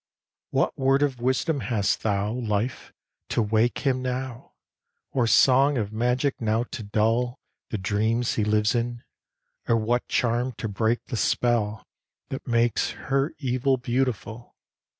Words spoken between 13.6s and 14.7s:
beautiful!